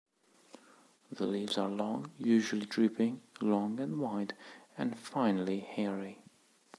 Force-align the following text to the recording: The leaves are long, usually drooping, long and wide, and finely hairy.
The 1.11 1.27
leaves 1.27 1.59
are 1.59 1.69
long, 1.69 2.09
usually 2.17 2.65
drooping, 2.65 3.21
long 3.39 3.79
and 3.79 3.99
wide, 4.01 4.33
and 4.75 4.97
finely 4.97 5.59
hairy. 5.59 6.23